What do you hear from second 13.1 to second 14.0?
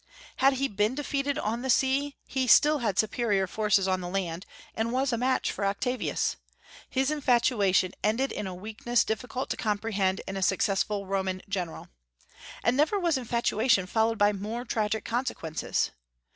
infatuation